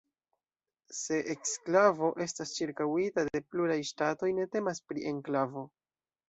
Se 0.99 1.17
eksklavo 1.33 2.09
estas 2.25 2.53
ĉirkaŭita 2.61 3.27
de 3.29 3.43
pluraj 3.49 3.77
ŝtatoj, 3.91 4.31
ne 4.41 4.49
temas 4.57 4.83
pri 4.89 5.07
enklavo. 5.13 5.67